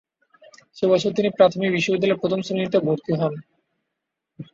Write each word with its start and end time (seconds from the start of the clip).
সে 0.77 0.85
বছর 0.91 1.11
তিনি 1.17 1.29
প্রাথমিক 1.31 1.69
বিদ্যালয়ে 1.75 2.21
প্রথম 2.21 2.39
শ্রেণিতে 2.41 2.77
ভর্তি 2.87 3.13
হন। 3.19 3.33